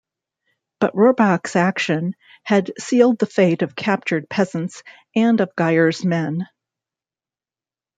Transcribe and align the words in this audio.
But 0.79 0.95
Rohrbach's 0.95 1.55
action 1.55 2.15
had 2.41 2.71
sealed 2.79 3.19
the 3.19 3.27
fate 3.27 3.61
of 3.61 3.75
captured 3.75 4.27
peasants 4.31 4.81
and 5.15 5.39
of 5.39 5.55
Geyer's 5.55 6.03
men. 6.03 6.47